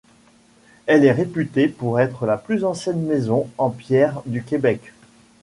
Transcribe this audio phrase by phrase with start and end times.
[0.87, 4.93] Elle est réputée pour être la plus ancienne maison en pierre du Québec.